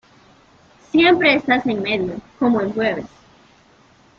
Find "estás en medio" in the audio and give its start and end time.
1.35-2.15